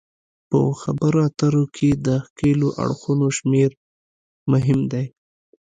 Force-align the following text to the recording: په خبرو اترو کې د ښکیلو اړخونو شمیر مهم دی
په 0.49 0.59
خبرو 0.81 1.19
اترو 1.27 1.63
کې 1.75 1.89
د 2.05 2.07
ښکیلو 2.25 2.69
اړخونو 2.83 3.25
شمیر 3.37 3.71
مهم 4.51 4.79
دی 4.91 5.05